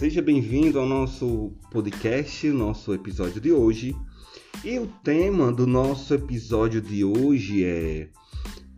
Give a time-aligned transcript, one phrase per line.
[0.00, 3.94] Seja bem-vindo ao nosso podcast, nosso episódio de hoje.
[4.64, 8.08] E o tema do nosso episódio de hoje é: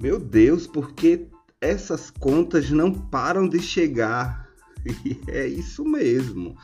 [0.01, 1.29] Meu Deus, por que
[1.61, 4.51] essas contas não param de chegar?
[5.07, 6.57] E é isso mesmo.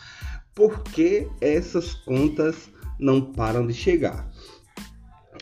[0.57, 2.69] Por que essas contas
[2.99, 4.29] não param de chegar?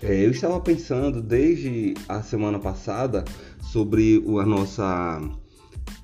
[0.02, 3.24] É, eu estava pensando desde a semana passada
[3.62, 5.22] sobre a nossa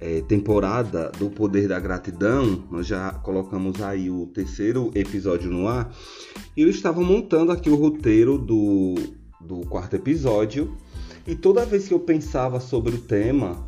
[0.02, 5.94] é, temporada do Poder da Gratidão, nós já colocamos aí o terceiro episódio no ar,
[6.56, 8.94] eu estava montando aqui o roteiro do,
[9.40, 10.76] do quarto episódio,
[11.24, 13.64] e toda vez que eu pensava sobre o tema,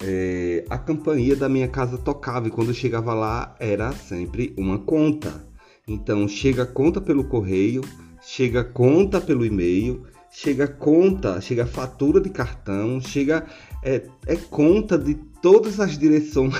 [0.00, 4.78] é, a campainha da minha casa tocava, e quando eu chegava lá era sempre uma
[4.78, 5.46] conta.
[5.86, 7.82] Então chega conta pelo correio,
[8.22, 13.46] chega conta pelo e-mail, chega conta, chega fatura de cartão, chega
[13.82, 16.54] é, é conta de todas as direções.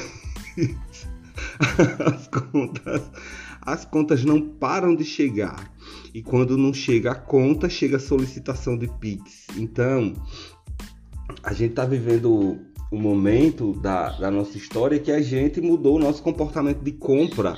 [2.06, 3.03] as contas,
[3.61, 5.72] as contas não param de chegar.
[6.14, 9.48] E quando não chega a conta, chega a solicitação de Pix.
[9.56, 10.14] Então,
[11.42, 12.56] a gente está vivendo
[12.92, 17.56] um momento da, da nossa história que a gente mudou o nosso comportamento de compra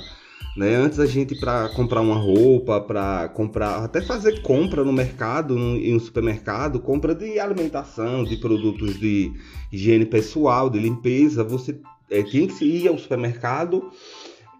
[0.57, 0.75] né?
[0.75, 5.95] Antes a gente para comprar uma roupa, para comprar, até fazer compra no mercado, em
[5.95, 9.31] um supermercado, compra de alimentação, de produtos de
[9.71, 13.91] higiene pessoal, de limpeza, você é, tinha que ir ao supermercado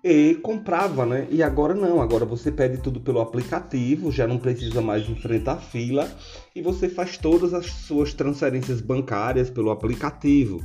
[0.04, 1.28] e comprava, né?
[1.32, 6.08] E agora não, agora você pede tudo pelo aplicativo, já não precisa mais enfrentar fila
[6.56, 10.62] e você faz todas as suas transferências bancárias pelo aplicativo.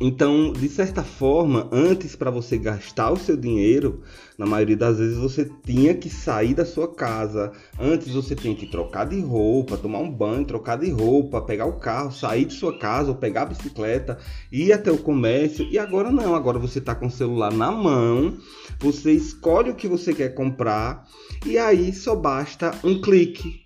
[0.00, 4.02] Então, de certa forma, antes para você gastar o seu dinheiro,
[4.36, 7.52] na maioria das vezes você tinha que sair da sua casa.
[7.78, 11.78] Antes você tinha que trocar de roupa, tomar um banho, trocar de roupa, pegar o
[11.78, 14.18] carro, sair de sua casa ou pegar a bicicleta,
[14.52, 15.66] ir até o comércio.
[15.70, 18.36] E agora não, agora você está com o celular na mão,
[18.78, 21.06] você escolhe o que você quer comprar
[21.44, 23.62] e aí só basta um clique.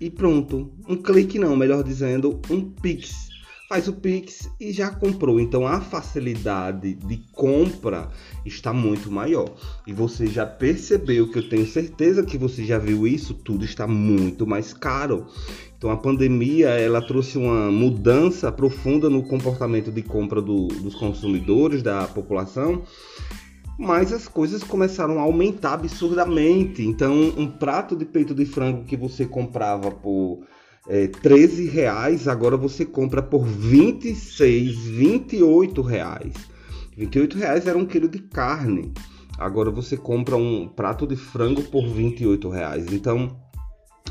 [0.00, 3.27] E pronto, um clique não, melhor dizendo, um pix
[3.68, 5.38] faz o Pix e já comprou.
[5.38, 8.08] Então a facilidade de compra
[8.44, 9.54] está muito maior.
[9.86, 13.86] E você já percebeu que eu tenho certeza que você já viu isso, tudo está
[13.86, 15.26] muito mais caro.
[15.76, 21.82] Então a pandemia ela trouxe uma mudança profunda no comportamento de compra do, dos consumidores,
[21.82, 22.82] da população.
[23.78, 26.82] Mas as coisas começaram a aumentar absurdamente.
[26.82, 30.40] Então, um prato de peito de frango que você comprava por
[30.88, 36.32] é, 13 reais, agora você compra por 26, 28 reais.
[36.96, 38.92] 28 reais era um quilo de carne.
[39.38, 42.86] Agora você compra um prato de frango por 28 reais.
[42.90, 43.38] Então,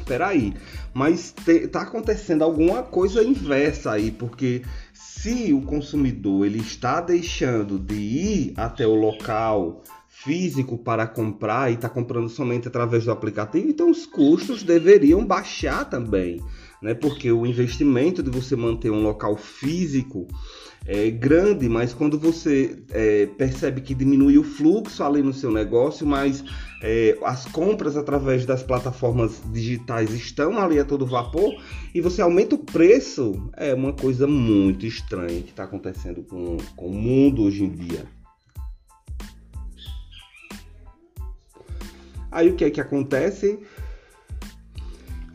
[0.05, 0.53] peraí.
[0.93, 4.61] Mas te, tá acontecendo alguma coisa inversa aí, porque
[4.93, 11.73] se o consumidor ele está deixando de ir até o local físico para comprar e
[11.73, 16.41] está comprando somente através do aplicativo, então os custos deveriam baixar também
[16.81, 16.93] né?
[16.93, 20.27] Porque o investimento de você manter um local físico
[20.85, 26.07] é grande, mas quando você é, percebe que diminui o fluxo ali no seu negócio,
[26.07, 26.43] mas
[26.81, 31.53] é, as compras através das plataformas digitais estão ali a todo vapor
[31.93, 36.87] e você aumenta o preço, é uma coisa muito estranha que está acontecendo com, com
[36.87, 38.05] o mundo hoje em dia.
[42.31, 43.59] Aí o que é que acontece?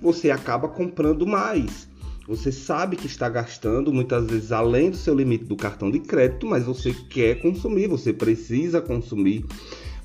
[0.03, 1.89] Você acaba comprando mais.
[2.27, 6.47] Você sabe que está gastando muitas vezes além do seu limite do cartão de crédito,
[6.47, 9.45] mas você quer consumir, você precisa consumir,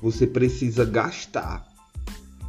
[0.00, 1.66] você precisa gastar.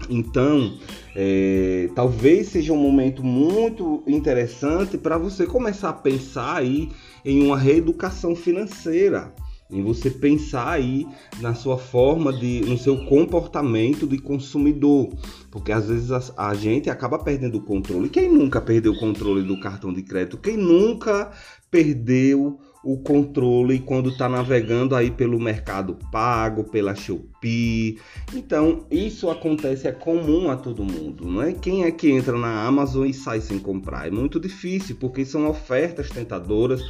[0.10, 0.78] Então,
[1.16, 6.90] é, talvez seja um momento muito interessante para você começar a pensar aí
[7.24, 9.34] em uma reeducação financeira
[9.70, 11.08] em você pensar aí
[11.40, 15.10] na sua forma de, no seu comportamento de consumidor,
[15.52, 18.10] porque às vezes a, a, gente acaba perdendo o controle.
[18.10, 20.38] Quem nunca perdeu o controle do cartão de crédito?
[20.38, 21.32] Quem nunca
[21.70, 28.00] perdeu o controle quando está navegando aí pelo Mercado Pago, pela Shopee.
[28.34, 31.54] Então, isso acontece, é comum a todo mundo, não é?
[31.54, 34.08] Quem é que entra na Amazon e sai sem comprar?
[34.08, 36.82] É muito difícil, porque são ofertas tentadoras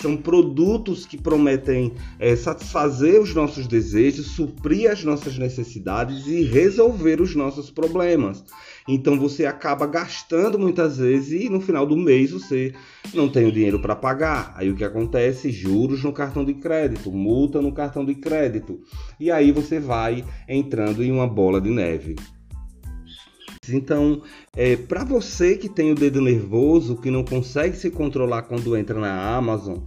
[0.00, 7.20] são produtos que prometem é, satisfazer os nossos desejos, suprir as nossas necessidades e resolver
[7.20, 8.44] os nossos problemas.
[8.88, 12.72] Então você acaba gastando muitas vezes e no final do mês você
[13.12, 14.54] não tem o dinheiro para pagar.
[14.56, 15.50] Aí o que acontece?
[15.50, 18.80] Juros no cartão de crédito, multa no cartão de crédito.
[19.18, 22.16] E aí você vai entrando em uma bola de neve.
[23.70, 24.22] Então,
[24.56, 28.98] é, para você que tem o dedo nervoso, que não consegue se controlar quando entra
[28.98, 29.78] na Amazon,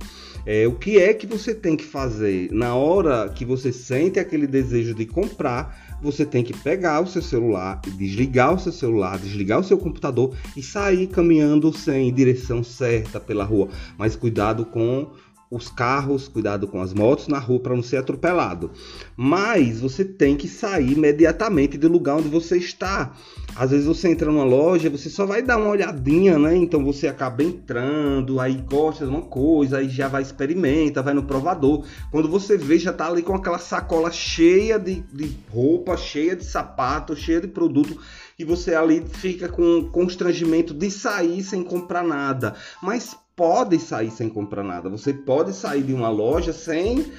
[0.44, 4.48] É, o que é que você tem que fazer na hora que você sente aquele
[4.48, 6.00] desejo de comprar?
[6.01, 10.36] Você tem que pegar o seu celular, desligar o seu celular, desligar o seu computador
[10.57, 13.69] e sair caminhando sem direção certa pela rua.
[14.00, 15.12] Mas cuidado com
[15.51, 18.71] os carros, cuidado com as motos na rua para não ser atropelado.
[19.18, 23.12] Mas você tem que sair imediatamente do lugar onde você está.
[23.53, 26.56] Às vezes você entra numa loja, você só vai dar uma olhadinha, né?
[26.56, 31.24] Então você acaba entrando, aí gosta de uma coisa, aí já vai experimenta, vai no
[31.24, 31.83] provador.
[32.09, 36.45] Quando você vê, já tá ali com aquela sacola cheia de, de roupa, cheia de
[36.45, 38.00] sapato, cheia de produto
[38.39, 42.56] e você ali fica com constrangimento de sair sem comprar nada.
[42.81, 44.88] Mas pode sair sem comprar nada.
[44.88, 47.12] Você pode sair de uma loja sem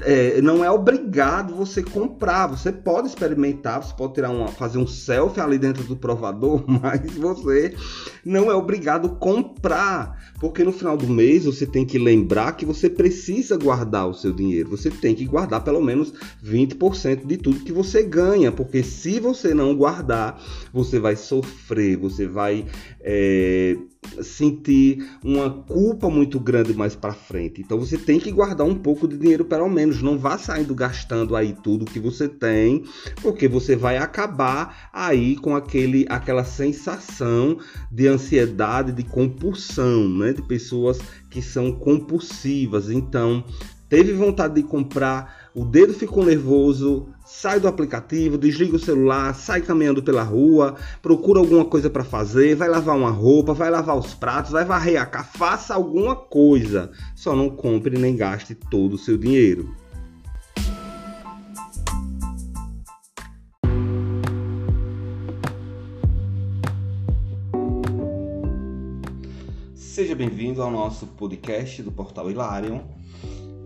[0.00, 2.48] é, não é obrigado você comprar.
[2.48, 7.12] Você pode experimentar, você pode tirar uma, fazer um selfie ali dentro do provador, mas
[7.12, 7.72] você
[8.24, 12.90] não é obrigado comprar, porque no final do mês você tem que lembrar que você
[12.90, 14.70] precisa guardar o seu dinheiro.
[14.70, 16.12] Você tem que guardar pelo menos
[16.44, 22.26] 20% de tudo que você ganha, porque se você não guardar, você vai sofrer, você
[22.26, 22.66] vai
[23.00, 23.76] é,
[24.22, 27.60] sentir uma culpa muito grande mais para frente.
[27.60, 31.36] Então você tem que guardar um pouco de dinheiro pelo menos, não vá saindo gastando
[31.36, 32.84] aí tudo que você tem,
[33.22, 37.58] porque você vai acabar aí com aquele aquela sensação
[37.90, 40.98] de ansiedade, de compulsão, né, de pessoas
[41.30, 42.90] que são compulsivas.
[42.90, 43.44] Então,
[43.88, 49.60] teve vontade de comprar, o dedo ficou nervoso, sai do aplicativo, desliga o celular, sai
[49.60, 54.14] caminhando pela rua, procura alguma coisa para fazer, vai lavar uma roupa, vai lavar os
[54.14, 56.92] pratos, vai varrer a casa, faça alguma coisa.
[57.16, 59.74] Só não compre nem gaste todo o seu dinheiro.
[69.74, 72.82] Seja bem-vindo ao nosso podcast do Portal Hilarion.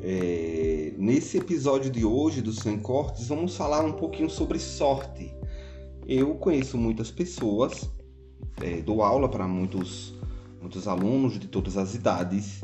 [0.06, 5.34] É, nesse episódio de hoje do Sem Cortes, vamos falar um pouquinho sobre sorte.
[6.06, 7.90] Eu conheço muitas pessoas,
[8.60, 10.12] é, dou aula para muitos,
[10.60, 12.62] muitos alunos de todas as idades.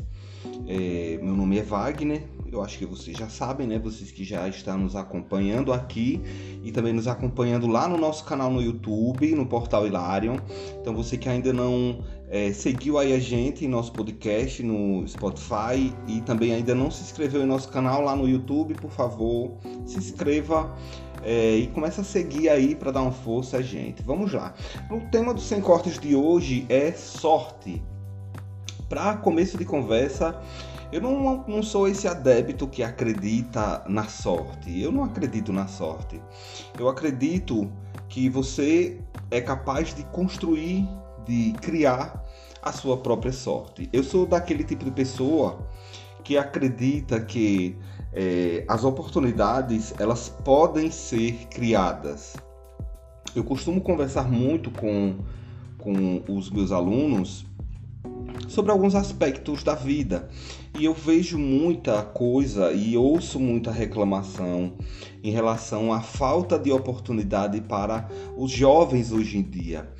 [0.67, 3.79] É, meu nome é Wagner, eu acho que vocês já sabem, né?
[3.79, 6.21] Vocês que já estão nos acompanhando aqui
[6.63, 10.35] e também nos acompanhando lá no nosso canal no YouTube, no Portal Hilarion.
[10.79, 15.93] Então você que ainda não é, seguiu aí a gente em nosso podcast no Spotify
[16.07, 19.51] e também ainda não se inscreveu em nosso canal lá no YouTube, por favor,
[19.85, 20.73] se inscreva.
[21.23, 24.01] É, e começa a seguir aí para dar uma força a gente.
[24.01, 24.55] Vamos lá.
[24.89, 27.83] O tema do Sem Cortes de hoje é sorte.
[28.87, 30.41] Para começo de conversa,
[30.89, 34.81] eu não, não sou esse adepto que acredita na sorte.
[34.81, 36.21] Eu não acredito na sorte.
[36.79, 37.69] Eu acredito
[38.07, 38.97] que você
[39.29, 40.87] é capaz de construir,
[41.25, 42.23] de criar
[42.61, 43.89] a sua própria sorte.
[43.91, 45.67] Eu sou daquele tipo de pessoa
[46.23, 47.75] que acredita que
[48.13, 52.35] é, as oportunidades elas podem ser criadas.
[53.35, 55.15] Eu costumo conversar muito com,
[55.77, 57.45] com os meus alunos
[58.47, 60.29] sobre alguns aspectos da vida.
[60.79, 64.73] E eu vejo muita coisa e ouço muita reclamação
[65.23, 69.91] em relação à falta de oportunidade para os jovens hoje em dia.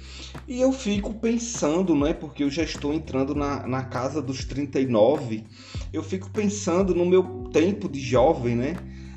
[0.47, 2.13] E eu fico pensando, não é?
[2.13, 5.43] Porque eu já estou entrando na, na casa dos 39,
[5.91, 8.75] eu fico pensando no meu tempo de jovem, né?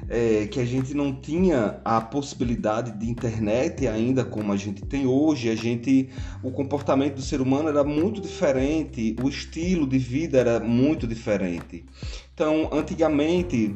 [0.08, 5.06] É, que a gente não tinha a possibilidade de internet ainda como a gente tem
[5.06, 5.49] hoje.
[5.50, 6.08] A gente,
[6.42, 11.84] o comportamento do ser humano era muito diferente, o estilo de vida era muito diferente.
[12.32, 13.75] Então, antigamente,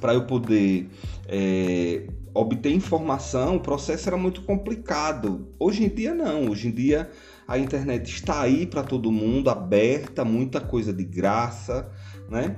[0.00, 0.88] para eu poder
[1.28, 5.48] é, obter informação, o processo era muito complicado.
[5.58, 6.48] Hoje em dia não.
[6.48, 7.10] Hoje em dia
[7.46, 11.90] a internet está aí para todo mundo, aberta, muita coisa de graça,
[12.28, 12.56] né?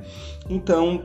[0.51, 1.03] Então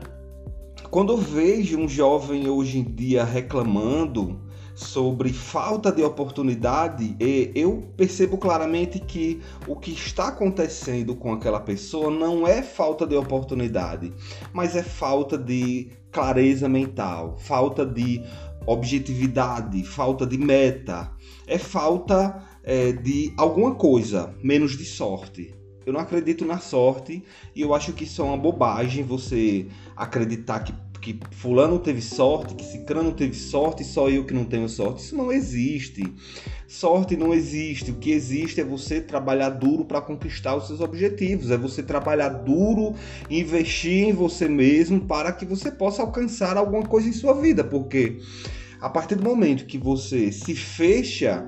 [0.90, 4.40] quando eu vejo um jovem hoje em dia reclamando
[4.74, 7.16] sobre falta de oportunidade,
[7.54, 13.16] eu percebo claramente que o que está acontecendo com aquela pessoa não é falta de
[13.16, 14.12] oportunidade,
[14.52, 18.22] mas é falta de clareza mental, falta de
[18.66, 21.10] objetividade, falta de meta,
[21.46, 25.54] é falta é, de alguma coisa, menos de sorte.
[25.88, 27.24] Eu não acredito na sorte
[27.56, 29.66] e eu acho que isso é uma bobagem você
[29.98, 34.44] acreditar que, que fulano teve sorte, que cicrano teve sorte e só eu que não
[34.44, 35.02] tenho sorte.
[35.02, 36.04] Isso não existe.
[36.68, 37.90] Sorte não existe.
[37.90, 41.50] O que existe é você trabalhar duro para conquistar os seus objetivos.
[41.50, 42.94] É você trabalhar duro,
[43.28, 47.64] investir em você mesmo para que você possa alcançar alguma coisa em sua vida.
[47.64, 48.20] Porque
[48.80, 51.44] a partir do momento que você se fecha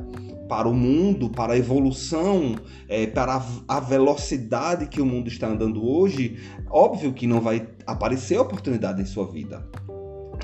[0.50, 2.57] para o mundo, para a evolução,
[2.88, 7.69] é, para a, a, velocidade que o mundo está andando hoje, óbvio que não vai
[7.87, 9.64] aparecer oportunidade em sua vida.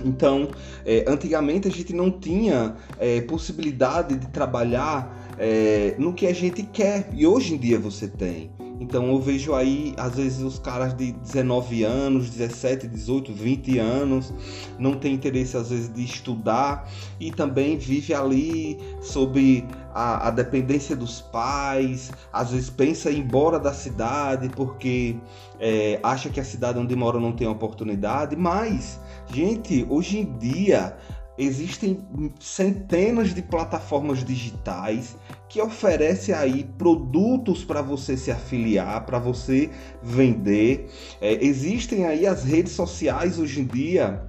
[0.04, 0.48] Então,
[0.84, 6.62] é, antigamente a gente não tinha é, possibilidade de trabalhar é, no que a gente
[6.62, 8.52] quer e hoje em dia você tem.
[8.78, 14.34] Então eu vejo aí, às vezes, os caras de 19 anos, 17, 18, 20 anos,
[14.78, 19.64] não tem interesse, às vezes, de estudar e também vive ali sob
[19.94, 25.16] a, a dependência dos pais, às vezes pensa em ir embora da cidade porque
[25.58, 29.00] é, acha que a cidade onde mora não tem oportunidade, mas,
[29.32, 30.96] gente, hoje em dia
[31.38, 31.98] existem
[32.40, 35.16] centenas de plataformas digitais
[35.48, 39.70] que oferecem aí produtos para você se afiliar, para você
[40.02, 40.88] vender.
[41.20, 44.22] É, existem aí as redes sociais hoje em dia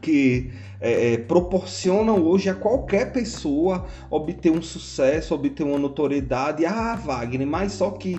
[0.00, 6.64] que é, é, proporcionam hoje a qualquer pessoa obter um sucesso, obter uma notoriedade.
[6.64, 8.18] Ah, Wagner, mas só que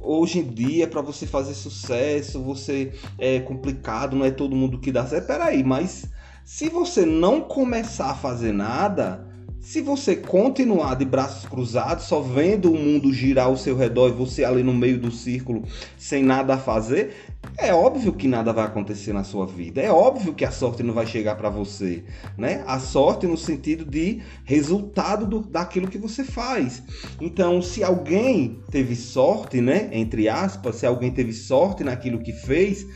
[0.00, 4.90] hoje em dia para você fazer sucesso, você é complicado, não é todo mundo que
[4.90, 5.26] dá certo.
[5.26, 6.06] Peraí, mas
[6.44, 9.29] se você não começar a fazer nada,
[9.60, 14.12] se você continuar de braços cruzados, só vendo o mundo girar ao seu redor e
[14.12, 15.64] você ali no meio do círculo
[15.98, 17.14] sem nada a fazer,
[17.58, 19.80] é óbvio que nada vai acontecer na sua vida.
[19.80, 22.02] É óbvio que a sorte não vai chegar para você,
[22.38, 22.64] né?
[22.66, 26.82] A sorte no sentido de resultado do, daquilo que você faz.
[27.20, 32.86] Então, se alguém teve sorte, né, entre aspas, se alguém teve sorte naquilo que fez,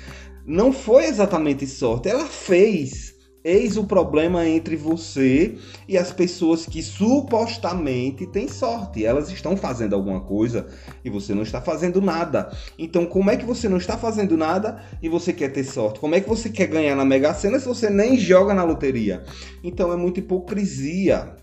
[0.47, 3.14] não foi exatamente sorte, ela fez
[3.45, 9.05] Eis o problema entre você e as pessoas que supostamente têm sorte.
[9.05, 10.67] Elas estão fazendo alguma coisa
[11.05, 12.51] e você não está fazendo nada.
[12.79, 16.01] Então, como é que você não está fazendo nada e você quer ter sorte?
[16.01, 19.23] Como é que você quer ganhar na Mega Sena se você nem joga na loteria?
[19.63, 21.37] Então, é muita hipocrisia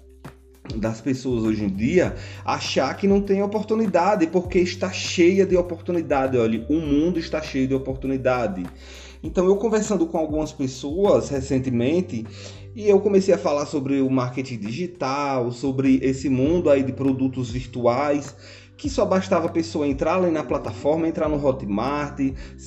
[0.76, 2.16] das pessoas hoje em dia
[2.46, 6.36] achar que não tem oportunidade, porque está cheia de oportunidade.
[6.36, 8.64] Olha, o mundo está cheio de oportunidade.
[9.24, 12.26] Então, eu conversando com algumas pessoas recentemente,
[12.76, 17.52] e eu comecei a falar sobre o marketing digital, sobre esse mundo aí de produtos
[17.52, 18.36] virtuais,
[18.82, 22.20] que só bastava a pessoa entrar ali na plataforma, entrar no Hotmart,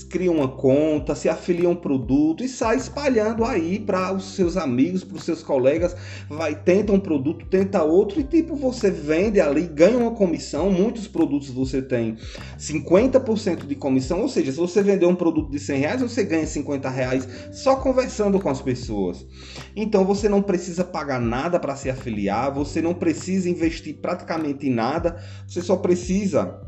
[0.09, 5.02] cria uma conta, se afilia um produto e sai espalhando aí para os seus amigos,
[5.02, 5.97] para os seus colegas,
[6.28, 11.09] vai tenta um produto, tenta outro e tipo você vende ali, ganha uma comissão, muitos
[11.09, 12.16] produtos você tem
[12.61, 16.47] 50% de comissão, ou seja, se você vender um produto de 100 reais, você ganha
[16.47, 19.26] 50 reais só conversando com as pessoas.
[19.75, 24.71] Então você não precisa pagar nada para se afiliar, você não precisa investir praticamente em
[24.71, 26.61] nada, você só precisa precisa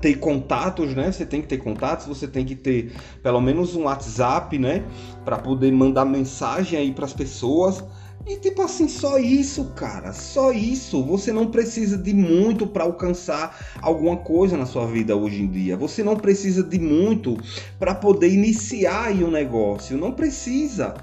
[0.00, 1.10] ter contatos, né?
[1.10, 2.92] Você tem que ter contatos, você tem que ter
[3.22, 4.84] pelo menos um WhatsApp, né?
[5.24, 7.82] Para poder mandar mensagem aí para as pessoas.
[8.24, 11.04] E tipo assim, só isso, cara, só isso.
[11.06, 15.76] Você não precisa de muito para alcançar alguma coisa na sua vida hoje em dia.
[15.76, 17.36] Você não precisa de muito
[17.80, 19.98] para poder iniciar aí um negócio.
[19.98, 20.94] Não precisa.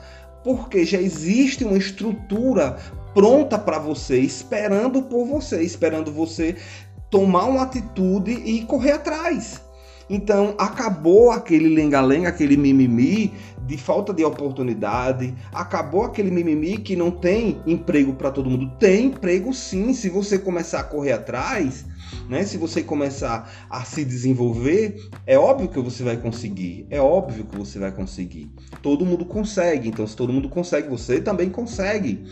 [0.46, 2.78] Porque já existe uma estrutura
[3.14, 6.56] pronta para você, esperando por você, esperando você
[7.10, 9.62] tomar uma atitude e correr atrás.
[10.10, 13.32] Então acabou aquele lenga-lenga, aquele mimimi
[13.70, 18.72] de falta de oportunidade, acabou aquele mimimi que não tem emprego para todo mundo.
[18.80, 21.86] Tem emprego sim, se você começar a correr atrás,
[22.28, 22.44] né?
[22.44, 26.88] Se você começar a se desenvolver, é óbvio que você vai conseguir.
[26.90, 28.52] É óbvio que você vai conseguir.
[28.82, 29.90] Todo mundo consegue.
[29.90, 32.26] Então, se todo mundo consegue, você também consegue.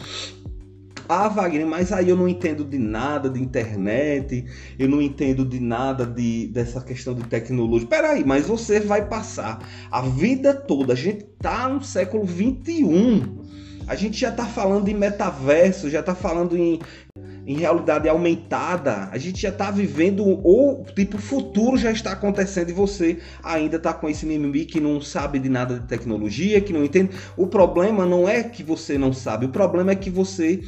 [1.08, 4.46] Ah, Wagner, mas aí eu não entendo de nada de internet,
[4.78, 7.88] eu não entendo de nada de, dessa questão de tecnologia.
[7.88, 9.60] Peraí, mas você vai passar
[9.92, 10.94] a vida toda.
[10.94, 13.46] A gente tá no século 21.
[13.88, 16.80] A gente já tá falando em metaverso, já tá falando em,
[17.48, 19.08] em realidade aumentada.
[19.10, 23.80] A gente já tá vivendo, ou tipo, o futuro já está acontecendo e você ainda
[23.80, 27.12] tá com esse mimimi que não sabe de nada de tecnologia, que não entende.
[27.38, 30.62] O problema não é que você não sabe, o problema é que você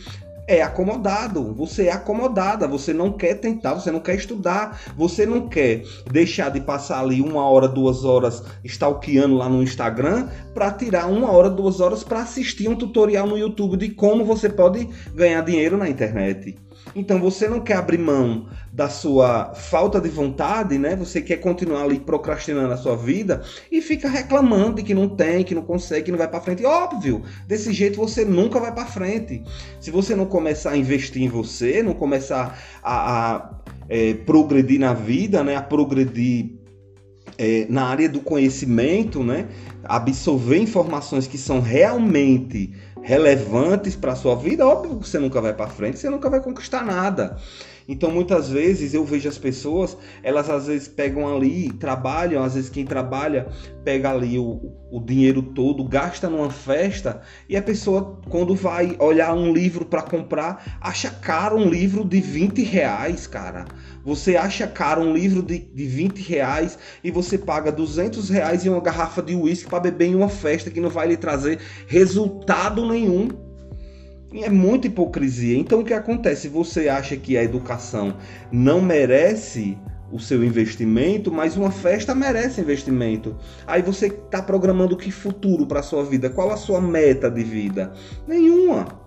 [0.49, 5.47] é acomodado, você é acomodada, você não quer tentar, você não quer estudar, você não
[5.47, 11.05] quer deixar de passar ali uma hora, duas horas stalkeando lá no Instagram para tirar
[11.05, 15.41] uma hora, duas horas para assistir um tutorial no YouTube de como você pode ganhar
[15.41, 16.57] dinheiro na internet.
[16.95, 20.95] Então você não quer abrir mão da sua falta de vontade, né?
[20.95, 23.41] Você quer continuar ali procrastinando a sua vida
[23.71, 26.65] e fica reclamando de que não tem, que não consegue, que não vai para frente.
[26.65, 29.43] Óbvio, desse jeito você nunca vai para frente.
[29.79, 33.51] Se você não começar a investir em você, não começar a, a
[33.87, 35.55] é, progredir na vida, né?
[35.55, 36.57] A progredir
[37.37, 39.47] é, na área do conhecimento, né?
[39.83, 45.67] absorver informações que são realmente relevantes para sua vida, óbvio que você nunca vai para
[45.67, 47.37] frente, você nunca vai conquistar nada.
[47.91, 52.69] Então, muitas vezes eu vejo as pessoas, elas às vezes pegam ali, trabalham, às vezes
[52.69, 53.47] quem trabalha
[53.83, 59.33] pega ali o, o dinheiro todo, gasta numa festa e a pessoa, quando vai olhar
[59.33, 63.65] um livro para comprar, acha caro um livro de 20 reais, cara.
[64.09, 68.69] Você acha caro um livro de, de 20 reais e você paga 200 reais em
[68.69, 72.87] uma garrafa de uísque para beber em uma festa que não vai lhe trazer resultado
[72.87, 73.29] nenhum.
[74.33, 75.55] É muita hipocrisia.
[75.55, 76.47] Então o que acontece?
[76.47, 78.15] Você acha que a educação
[78.51, 79.77] não merece
[80.11, 83.37] o seu investimento, mas uma festa merece investimento.
[83.67, 86.31] Aí você está programando que futuro para sua vida?
[86.31, 87.93] Qual a sua meta de vida?
[88.27, 88.98] Nenhuma.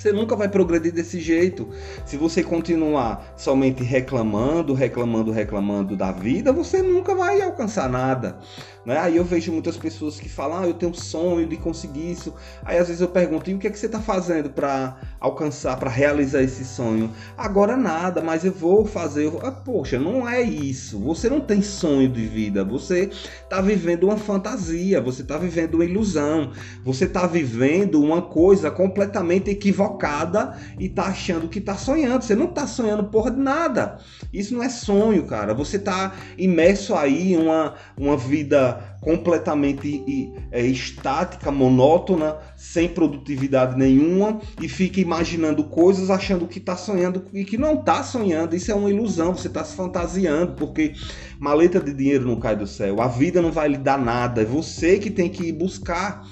[0.00, 1.68] Você nunca vai progredir desse jeito.
[2.06, 8.38] Se você continuar somente reclamando, reclamando, reclamando da vida, você nunca vai alcançar nada.
[8.84, 8.98] Né?
[8.98, 12.34] Aí eu vejo muitas pessoas que falam, ah, eu tenho um sonho de conseguir isso.
[12.64, 15.76] Aí às vezes eu pergunto, e o que é que você está fazendo para alcançar,
[15.78, 17.10] para realizar esse sonho?
[17.36, 19.26] Agora nada, mas eu vou fazer.
[19.26, 19.40] Eu...
[19.42, 20.98] Ah, poxa, não é isso.
[21.00, 22.64] Você não tem sonho de vida.
[22.64, 23.10] Você
[23.42, 29.50] está vivendo uma fantasia, você está vivendo uma ilusão, você está vivendo uma coisa completamente
[29.50, 32.22] equivocada e está achando que está sonhando.
[32.22, 33.98] Você não está sonhando porra de nada.
[34.32, 35.52] Isso não é sonho, cara.
[35.52, 38.69] Você está imerso aí em uma, uma vida
[39.00, 47.24] completamente é, estática, monótona, sem produtividade nenhuma e fica imaginando coisas achando que está sonhando
[47.32, 48.54] e que não está sonhando.
[48.54, 50.94] Isso é uma ilusão, você está se fantasiando, porque
[51.38, 54.44] maleta de dinheiro não cai do céu, a vida não vai lhe dar nada, é
[54.44, 56.24] você que tem que ir buscar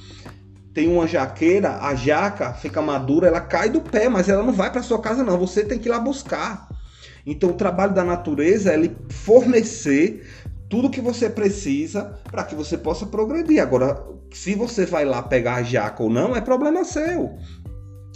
[0.75, 4.71] tem uma jaqueira, a jaca fica madura, ela cai do pé, mas ela não vai
[4.71, 6.69] para sua casa não, você tem que ir lá buscar.
[7.27, 10.25] Então o trabalho da natureza é ele fornecer
[10.69, 13.63] tudo que você precisa para que você possa progredir.
[13.63, 17.39] Agora, se você vai lá pegar a jaca ou não, é problema seu.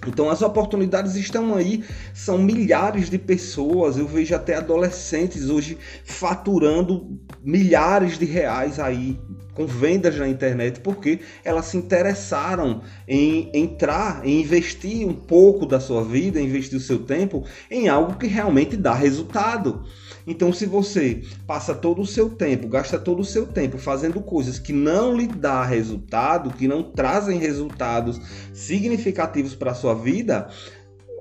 [0.06, 7.20] Então as oportunidades estão aí, são milhares de pessoas, eu vejo até adolescentes hoje faturando
[7.42, 9.18] milhares de reais aí
[9.54, 15.78] com vendas na internet, porque elas se interessaram em entrar, em investir um pouco da
[15.78, 19.84] sua vida, investir o seu tempo em algo que realmente dá resultado.
[20.26, 24.58] Então, se você passa todo o seu tempo, gasta todo o seu tempo fazendo coisas
[24.58, 28.20] que não lhe dá resultado, que não trazem resultados
[28.52, 30.48] significativos para a sua vida,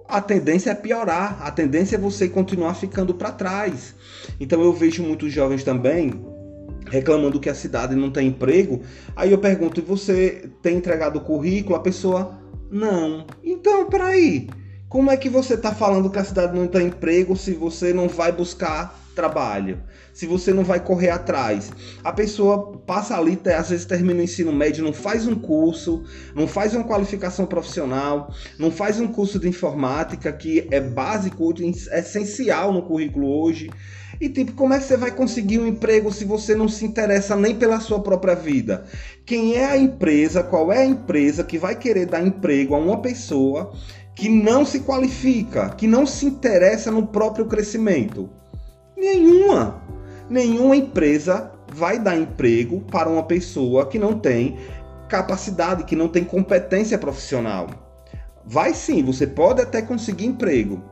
[0.07, 3.95] a tendência é piorar, a tendência é você continuar ficando para trás.
[4.39, 6.21] Então eu vejo muitos jovens também
[6.89, 8.81] reclamando que a cidade não tem emprego.
[9.15, 11.75] Aí eu pergunto: e você tem entregado o currículo?
[11.75, 12.37] A pessoa,
[12.69, 13.25] não.
[13.41, 14.49] Então, peraí.
[14.91, 18.10] Como é que você está falando que a cidade não tem emprego se você não
[18.10, 19.82] vai buscar trabalho?
[20.13, 21.71] Se você não vai correr atrás?
[22.04, 26.04] A pessoa passa ali, às vezes termina o ensino médio, não faz um curso,
[26.36, 31.54] não faz uma qualificação profissional, não faz um curso de informática que é básico,
[31.89, 33.69] é essencial no currículo hoje.
[34.19, 37.36] E tipo, como é que você vai conseguir um emprego se você não se interessa
[37.38, 38.84] nem pela sua própria vida?
[39.25, 43.01] Quem é a empresa, qual é a empresa que vai querer dar emprego a uma
[43.01, 43.73] pessoa
[44.15, 48.30] que não se qualifica, que não se interessa no próprio crescimento?
[48.97, 49.82] Nenhuma.
[50.30, 54.58] Nenhuma empresa vai dar emprego para uma pessoa que não tem
[55.08, 57.67] capacidade, que não tem competência profissional.
[58.45, 60.84] Vai sim, você pode até conseguir emprego.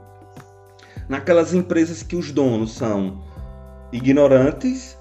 [1.08, 3.24] Naquelas empresas que os donos são
[3.92, 4.98] ignorantes,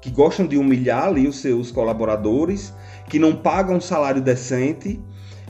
[0.00, 2.72] que gostam de humilhar ali os seus colaboradores,
[3.08, 5.00] que não pagam um salário decente,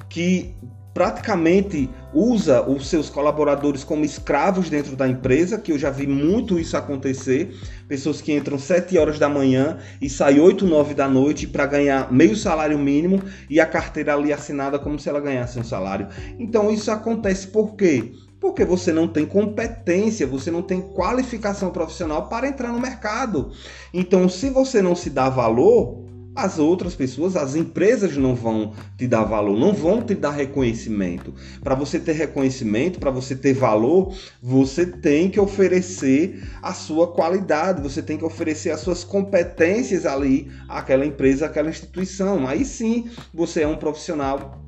[0.09, 0.55] que
[0.92, 6.59] praticamente usa os seus colaboradores como escravos dentro da empresa, que eu já vi muito
[6.59, 7.55] isso acontecer.
[7.87, 12.12] Pessoas que entram 7 horas da manhã e saem 8, 9 da noite para ganhar
[12.12, 16.09] meio salário mínimo e a carteira ali assinada como se ela ganhasse um salário.
[16.38, 18.12] Então isso acontece por quê?
[18.40, 23.53] Porque você não tem competência, você não tem qualificação profissional para entrar no mercado.
[23.92, 29.07] Então, se você não se dá valor, as outras pessoas, as empresas não vão te
[29.07, 31.35] dar valor, não vão te dar reconhecimento.
[31.62, 37.83] Para você ter reconhecimento, para você ter valor, você tem que oferecer a sua qualidade,
[37.83, 42.47] você tem que oferecer as suas competências ali àquela empresa, àquela instituição.
[42.47, 44.61] Aí sim você é um profissional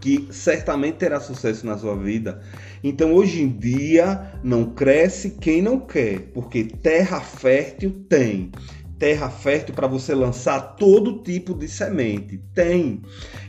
[0.00, 2.40] que certamente terá sucesso na sua vida.
[2.84, 8.52] Então hoje em dia não cresce quem não quer, porque terra fértil tem
[8.98, 12.38] terra fértil para você lançar todo tipo de semente.
[12.54, 13.02] Tem.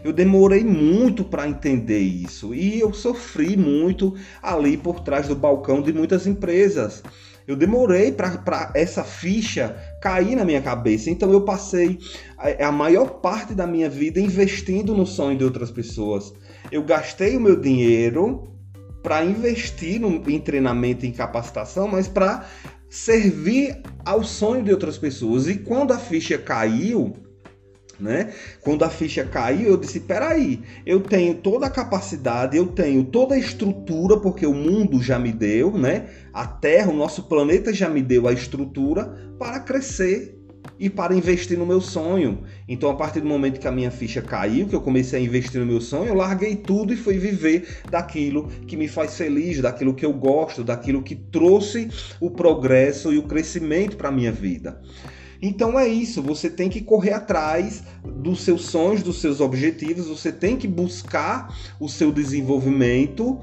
[0.03, 5.81] Eu demorei muito para entender isso e eu sofri muito ali por trás do balcão
[5.81, 7.03] de muitas empresas.
[7.47, 11.09] Eu demorei para essa ficha cair na minha cabeça.
[11.09, 11.97] Então eu passei
[12.37, 16.33] a, a maior parte da minha vida investindo no sonho de outras pessoas.
[16.69, 18.51] Eu gastei o meu dinheiro
[19.01, 22.45] para investir no, em treinamento e capacitação, mas para
[22.89, 25.47] servir ao sonho de outras pessoas.
[25.47, 27.15] E quando a ficha caiu,
[27.99, 28.33] né?
[28.61, 33.35] Quando a ficha caiu, eu disse: peraí, eu tenho toda a capacidade, eu tenho toda
[33.35, 36.07] a estrutura, porque o mundo já me deu, né?
[36.33, 40.36] A Terra, o nosso planeta já me deu a estrutura para crescer
[40.79, 42.43] e para investir no meu sonho.
[42.67, 45.59] Então, a partir do momento que a minha ficha caiu, que eu comecei a investir
[45.59, 49.93] no meu sonho, eu larguei tudo e fui viver daquilo que me faz feliz, daquilo
[49.93, 54.81] que eu gosto, daquilo que trouxe o progresso e o crescimento para a minha vida.
[55.41, 60.31] Então é isso, você tem que correr atrás dos seus sonhos, dos seus objetivos, você
[60.31, 63.39] tem que buscar o seu desenvolvimento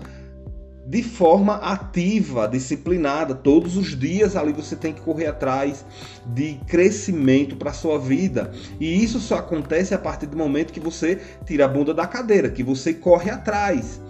[0.87, 3.35] de forma ativa, disciplinada.
[3.35, 5.85] Todos os dias ali você tem que correr atrás
[6.27, 8.53] de crescimento para sua vida.
[8.79, 12.51] E isso só acontece a partir do momento que você tira a bunda da cadeira,
[12.51, 14.01] que você corre atrás.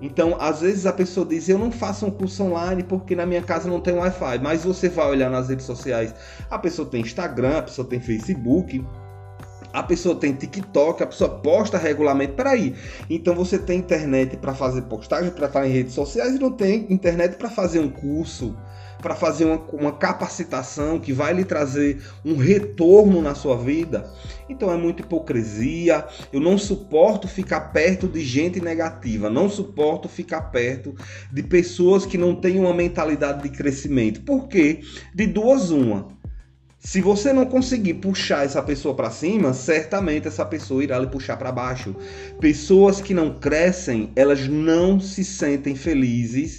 [0.00, 3.42] Então, às vezes a pessoa diz: Eu não faço um curso online porque na minha
[3.42, 4.38] casa não tem Wi-Fi.
[4.42, 6.12] Mas você vai olhar nas redes sociais:
[6.50, 8.84] a pessoa tem Instagram, a pessoa tem Facebook,
[9.72, 12.34] a pessoa tem TikTok, a pessoa posta regularmente.
[12.34, 12.74] Peraí,
[13.08, 16.86] então você tem internet para fazer postagem, para estar em redes sociais e não tem
[16.90, 18.54] internet para fazer um curso
[19.02, 24.08] para fazer uma, uma, capacitação que vai lhe trazer um retorno na sua vida.
[24.48, 26.06] Então é muita hipocrisia.
[26.32, 30.94] Eu não suporto ficar perto de gente negativa, não suporto ficar perto
[31.32, 34.22] de pessoas que não têm uma mentalidade de crescimento.
[34.22, 34.80] Por quê?
[35.12, 36.21] De duas uma.
[36.84, 41.36] Se você não conseguir puxar essa pessoa para cima, certamente essa pessoa irá lhe puxar
[41.36, 41.94] para baixo.
[42.40, 46.58] Pessoas que não crescem, elas não se sentem felizes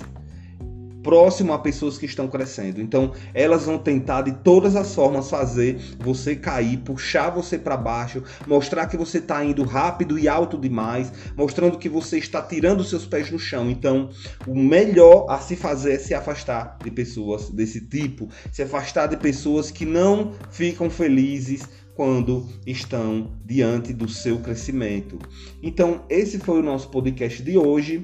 [1.03, 2.81] próximo a pessoas que estão crescendo.
[2.81, 8.23] Então, elas vão tentar de todas as formas fazer você cair, puxar você para baixo,
[8.47, 13.05] mostrar que você está indo rápido e alto demais, mostrando que você está tirando seus
[13.05, 13.69] pés no chão.
[13.69, 14.09] Então,
[14.47, 19.17] o melhor a se fazer é se afastar de pessoas desse tipo, se afastar de
[19.17, 25.19] pessoas que não ficam felizes quando estão diante do seu crescimento.
[25.61, 28.03] Então, esse foi o nosso podcast de hoje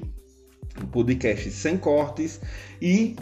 [0.82, 2.40] um podcast sem cortes
[2.80, 3.16] e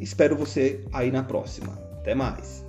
[0.00, 1.72] espero você aí na próxima.
[2.00, 2.63] Até mais.